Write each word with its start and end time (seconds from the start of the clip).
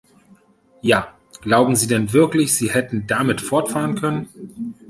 Ja, 0.81 1.15
glauben 1.41 1.75
Sie 1.75 1.85
denn 1.85 2.11
wirklich, 2.11 2.55
Sie 2.55 2.71
hätten 2.71 3.05
damit 3.05 3.39
fortfahren 3.39 3.93
können? 3.93 4.73